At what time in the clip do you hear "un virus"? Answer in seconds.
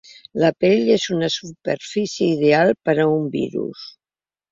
3.11-3.85